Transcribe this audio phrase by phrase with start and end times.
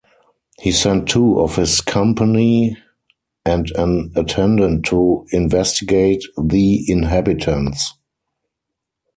[0.59, 2.75] He sent two of his company
[3.45, 7.93] and an attendant to investigate the inhabitants.